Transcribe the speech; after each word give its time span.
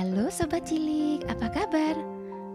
Halo 0.00 0.32
Sobat 0.32 0.64
Cilik, 0.64 1.28
apa 1.28 1.52
kabar? 1.52 1.92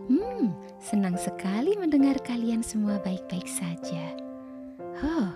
Hmm, 0.10 0.50
senang 0.82 1.14
sekali 1.14 1.78
mendengar 1.78 2.18
kalian 2.26 2.66
semua 2.66 2.98
baik-baik 3.06 3.46
saja. 3.46 4.18
Oh, 5.06 5.30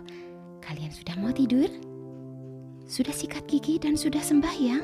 kalian 0.58 0.90
sudah 0.90 1.14
mau 1.22 1.30
tidur? 1.30 1.70
Sudah 2.90 3.14
sikat 3.14 3.46
gigi 3.46 3.78
dan 3.78 3.94
sudah 3.94 4.26
sembahyang? 4.26 4.82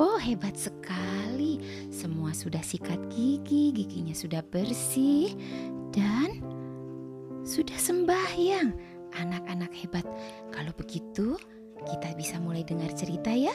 Oh, 0.00 0.16
hebat 0.16 0.56
sekali. 0.56 1.60
Semua 1.92 2.32
sudah 2.32 2.64
sikat 2.64 2.96
gigi, 3.12 3.68
giginya 3.76 4.16
sudah 4.16 4.40
bersih, 4.40 5.36
dan 5.92 6.40
sudah 7.44 7.76
sembahyang. 7.76 8.72
Anak-anak 9.20 9.76
hebat. 9.84 10.08
Kalau 10.48 10.72
begitu, 10.80 11.36
kita 11.84 12.16
bisa 12.16 12.40
mulai 12.40 12.64
dengar 12.64 12.88
cerita 12.96 13.36
ya. 13.36 13.52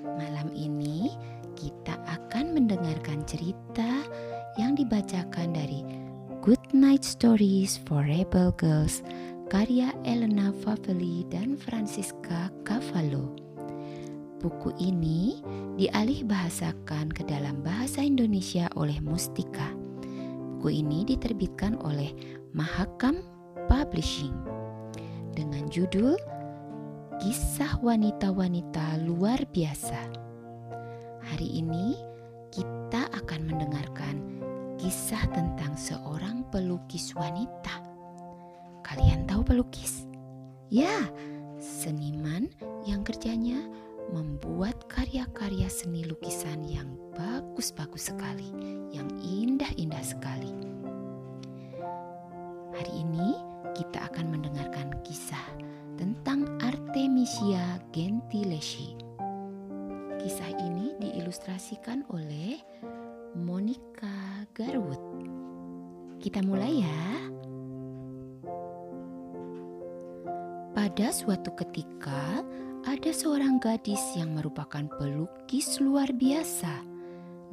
Malam 0.00 0.48
ini 0.56 1.12
kita 1.60 2.00
akan 2.08 2.56
mendengarkan 2.56 3.20
cerita 3.28 4.00
yang 4.56 4.72
dibacakan 4.72 5.52
dari 5.52 5.84
Good 6.40 6.72
Night 6.72 7.04
Stories 7.04 7.76
for 7.84 8.00
Rebel 8.00 8.56
Girls 8.56 9.04
karya 9.52 9.92
Elena 10.08 10.56
Faveli 10.64 11.28
dan 11.28 11.60
Francisca 11.60 12.48
Cavallo. 12.64 13.36
Buku 14.40 14.72
ini 14.80 15.44
dialih 15.76 16.24
bahasakan 16.24 17.12
ke 17.12 17.28
dalam 17.28 17.60
bahasa 17.60 18.00
Indonesia 18.00 18.72
oleh 18.72 18.96
Mustika. 19.04 19.68
Buku 20.56 20.80
ini 20.80 21.04
diterbitkan 21.04 21.76
oleh 21.84 22.08
Mahakam 22.56 23.20
Publishing 23.68 24.32
dengan 25.36 25.68
judul 25.68 26.16
Kisah 27.20 27.84
Wanita-Wanita 27.84 29.04
Luar 29.04 29.44
Biasa. 29.52 30.29
Hari 31.30 31.62
ini 31.62 31.94
kita 32.50 33.06
akan 33.14 33.46
mendengarkan 33.46 34.18
kisah 34.82 35.30
tentang 35.30 35.78
seorang 35.78 36.42
pelukis 36.50 37.14
wanita. 37.14 37.86
Kalian 38.82 39.30
tahu 39.30 39.46
pelukis? 39.46 40.10
Ya, 40.74 41.06
seniman 41.62 42.50
yang 42.82 43.06
kerjanya 43.06 43.62
membuat 44.10 44.90
karya-karya 44.90 45.70
seni 45.70 46.02
lukisan 46.02 46.66
yang 46.66 46.98
bagus-bagus 47.14 48.10
sekali, 48.10 48.50
yang 48.90 49.06
indah-indah 49.22 50.02
sekali. 50.02 50.50
Hari 52.74 53.06
ini 53.06 53.38
kita 53.78 54.02
akan 54.10 54.34
mendengarkan 54.34 54.98
kisah 55.06 55.46
tentang 55.94 56.58
Artemisia 56.58 57.78
Gentileschi 57.94 59.09
Kisah 60.20 60.52
ini 60.52 60.92
diilustrasikan 61.00 62.04
oleh 62.12 62.60
Monica 63.40 64.44
Garwood. 64.52 65.00
Kita 66.20 66.44
mulai 66.44 66.84
ya. 66.84 67.04
Pada 70.76 71.08
suatu 71.08 71.56
ketika, 71.56 72.44
ada 72.84 73.10
seorang 73.16 73.64
gadis 73.64 74.00
yang 74.12 74.36
merupakan 74.36 74.84
pelukis 75.00 75.80
luar 75.80 76.12
biasa. 76.12 76.84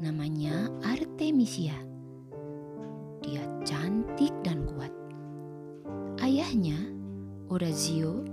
Namanya 0.04 0.68
Artemisia. 0.84 1.80
Dia 3.24 3.48
cantik 3.64 4.36
dan 4.44 4.68
kuat. 4.68 4.92
Ayahnya, 6.20 6.84
Orazio, 7.48 8.28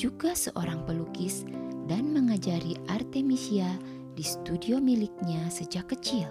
juga 0.00 0.32
seorang 0.32 0.88
pelukis 0.88 1.44
dan 1.84 2.08
mengajari 2.16 2.72
Artemisia 2.88 3.68
di 4.16 4.24
studio 4.24 4.80
miliknya 4.80 5.52
sejak 5.52 5.92
kecil. 5.92 6.24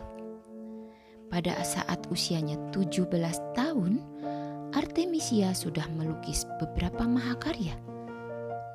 Pada 1.30 1.54
saat 1.62 2.10
usianya 2.10 2.58
17 2.74 3.06
tahun, 3.54 4.02
Artemisia 4.74 5.54
sudah 5.54 5.86
melukis 5.94 6.50
beberapa 6.58 7.06
mahakarya. 7.06 7.78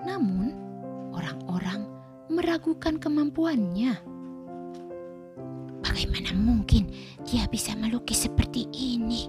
Namun, 0.06 0.54
orang-orang 1.10 1.90
meragukan 2.30 2.94
kemampuannya. 3.02 3.98
Bagaimana 5.82 6.30
mungkin 6.38 6.94
dia 7.26 7.50
bisa 7.50 7.74
melukis 7.74 8.30
seperti 8.30 8.70
ini? 8.70 9.26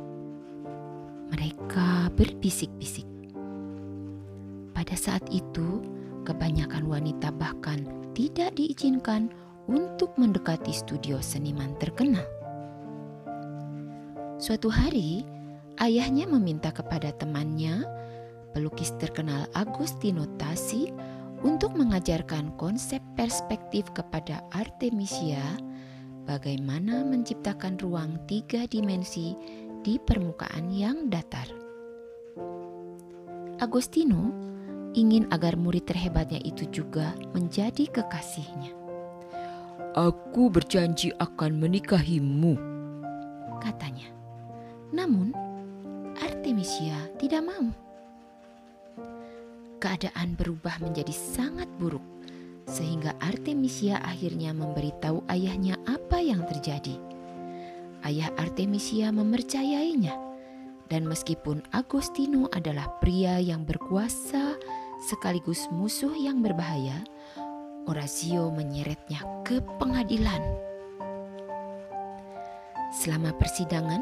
Mereka 1.34 2.14
berbisik-bisik. 2.14 3.05
Pada 4.86 5.02
saat 5.02 5.26
itu, 5.34 5.82
Kebanyakan 6.26 6.90
wanita 6.90 7.30
bahkan 7.38 7.86
tidak 8.18 8.58
diizinkan 8.58 9.30
untuk 9.70 10.18
mendekati 10.18 10.74
studio 10.74 11.22
seniman 11.22 11.78
terkenal. 11.78 12.26
Suatu 14.42 14.74
hari, 14.74 15.22
ayahnya 15.78 16.26
meminta 16.26 16.74
kepada 16.74 17.14
temannya, 17.14 17.86
pelukis 18.58 18.90
terkenal 18.98 19.46
Agustino 19.54 20.26
Tassi, 20.42 20.90
untuk 21.46 21.78
mengajarkan 21.78 22.58
konsep 22.58 23.06
perspektif 23.14 23.86
kepada 23.94 24.42
Artemisia 24.50 25.46
bagaimana 26.26 27.06
menciptakan 27.06 27.78
ruang 27.78 28.18
tiga 28.26 28.66
dimensi 28.66 29.38
di 29.86 30.02
permukaan 30.02 30.74
yang 30.74 31.06
datar. 31.14 31.46
Agostino 33.62 34.46
ingin 34.96 35.28
agar 35.30 35.60
murid 35.60 35.84
terhebatnya 35.84 36.40
itu 36.42 36.64
juga 36.72 37.12
menjadi 37.36 37.92
kekasihnya. 37.92 38.72
Aku 39.96 40.48
berjanji 40.48 41.12
akan 41.20 41.60
menikahimu, 41.60 42.56
katanya. 43.60 44.08
Namun, 44.96 45.36
Artemisia 46.20 46.96
tidak 47.20 47.44
mau. 47.44 47.68
Keadaan 49.84 50.40
berubah 50.40 50.80
menjadi 50.80 51.12
sangat 51.12 51.68
buruk, 51.80 52.04
sehingga 52.68 53.16
Artemisia 53.20 54.00
akhirnya 54.04 54.56
memberitahu 54.56 55.28
ayahnya 55.32 55.76
apa 55.88 56.24
yang 56.24 56.44
terjadi. 56.48 56.96
Ayah 58.04 58.32
Artemisia 58.36 59.12
mempercayainya, 59.12 60.16
dan 60.92 61.08
meskipun 61.08 61.64
Agostino 61.72 62.52
adalah 62.52 63.00
pria 63.02 63.40
yang 63.42 63.64
berkuasa 63.64 64.60
sekaligus 65.04 65.68
musuh 65.72 66.14
yang 66.16 66.40
berbahaya, 66.40 67.04
Orazio 67.86 68.50
menyeretnya 68.50 69.22
ke 69.46 69.62
pengadilan. 69.78 70.42
Selama 72.96 73.36
persidangan, 73.36 74.02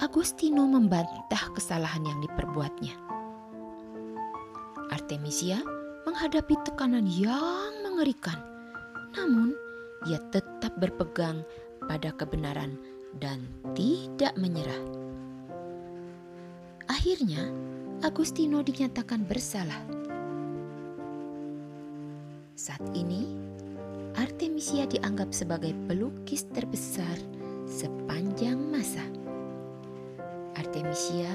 Agostino 0.00 0.64
membantah 0.64 1.52
kesalahan 1.54 2.04
yang 2.04 2.18
diperbuatnya. 2.24 2.96
Artemisia 4.90 5.60
menghadapi 6.08 6.56
tekanan 6.66 7.06
yang 7.06 7.84
mengerikan, 7.84 8.36
namun 9.14 9.54
ia 10.08 10.18
tetap 10.32 10.72
berpegang 10.80 11.44
pada 11.84 12.10
kebenaran 12.16 12.80
dan 13.20 13.44
tidak 13.76 14.32
menyerah. 14.40 14.80
Akhirnya, 16.90 17.52
Agustino 18.00 18.64
dinyatakan 18.64 19.28
bersalah 19.28 19.99
saat 22.60 22.84
ini, 22.92 23.24
Artemisia 24.20 24.84
dianggap 24.84 25.32
sebagai 25.32 25.72
pelukis 25.88 26.44
terbesar 26.52 27.16
sepanjang 27.64 28.60
masa. 28.68 29.00
Artemisia 30.60 31.32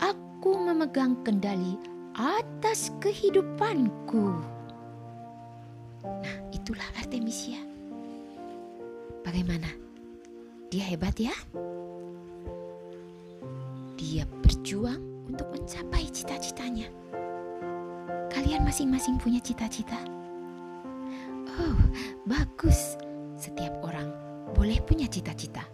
aku 0.00 0.56
memegang 0.56 1.20
kendali 1.20 1.76
atas 2.16 2.88
kehidupanku. 2.98 4.40
Nah, 6.02 6.36
itulah 6.50 6.86
Artemisia. 6.96 7.60
Bagaimana? 9.20 9.68
Dia 10.72 10.86
hebat 10.86 11.18
ya? 11.20 11.34
Dia 14.00 14.24
berjuang 14.42 15.28
untuk 15.28 15.50
mencapai 15.52 16.08
cita-citanya. 16.08 16.88
Kalian 18.32 18.64
masing-masing 18.64 19.18
punya 19.20 19.42
cita-cita. 19.42 20.15
Oh, 21.56 21.78
bagus. 22.28 23.00
Setiap 23.40 23.80
orang 23.80 24.12
boleh 24.52 24.80
punya 24.84 25.08
cita-cita. 25.08 25.64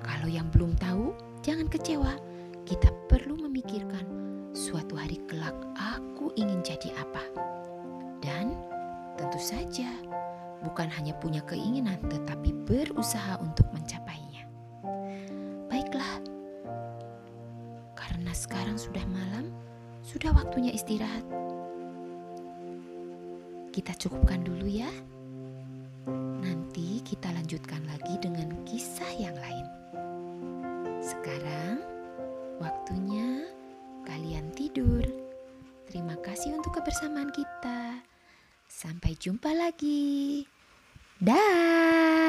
Kalau 0.00 0.28
yang 0.32 0.48
belum 0.48 0.76
tahu, 0.80 1.12
jangan 1.44 1.68
kecewa. 1.68 2.16
Kita 2.64 2.88
perlu 3.08 3.36
memikirkan 3.48 4.04
suatu 4.56 4.96
hari 4.96 5.20
kelak 5.28 5.56
aku 5.76 6.32
ingin 6.40 6.64
jadi 6.64 6.92
apa. 6.96 7.24
Dan 8.20 8.56
tentu 9.16 9.40
saja 9.40 9.88
bukan 10.64 10.88
hanya 10.92 11.16
punya 11.16 11.40
keinginan 11.44 12.00
tetapi 12.08 12.52
berusaha 12.64 13.40
untuk 13.40 13.68
mencapainya. 13.72 14.44
Baiklah. 15.68 16.20
Karena 17.96 18.32
sekarang 18.32 18.76
sudah 18.76 19.04
malam, 19.08 19.52
sudah 20.00 20.32
waktunya 20.32 20.72
istirahat. 20.72 21.39
Kita 23.80 23.96
cukupkan 23.96 24.44
dulu 24.44 24.68
ya. 24.68 24.92
Nanti 26.44 27.00
kita 27.00 27.32
lanjutkan 27.32 27.80
lagi 27.88 28.20
dengan 28.20 28.52
kisah 28.68 29.08
yang 29.16 29.32
lain. 29.32 29.64
Sekarang 31.00 31.80
waktunya 32.60 33.48
kalian 34.04 34.52
tidur. 34.52 35.00
Terima 35.88 36.12
kasih 36.20 36.60
untuk 36.60 36.76
kebersamaan 36.76 37.32
kita. 37.32 38.04
Sampai 38.68 39.16
jumpa 39.16 39.48
lagi. 39.48 40.44
Dah. 41.16 42.19